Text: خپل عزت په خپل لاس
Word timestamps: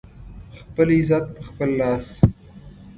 خپل 0.61 0.87
عزت 0.99 1.25
په 1.35 1.41
خپل 1.49 1.69
لاس 1.79 2.05